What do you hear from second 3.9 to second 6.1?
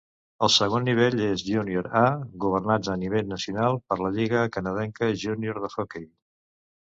per la Lliga Canadenca Junior de Hockey.